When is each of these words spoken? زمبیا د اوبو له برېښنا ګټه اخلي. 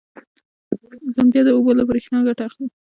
زمبیا 1.15 1.41
د 1.45 1.49
اوبو 1.55 1.71
له 1.79 1.83
برېښنا 1.89 2.19
ګټه 2.27 2.43
اخلي. 2.47 2.67